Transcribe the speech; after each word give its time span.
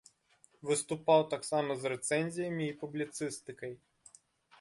Выступаў 0.69 1.21
таксама 1.33 1.71
з 1.83 1.91
рэцэнзіямі 1.93 2.65
і 2.69 2.77
публіцыстыкай. 2.85 3.73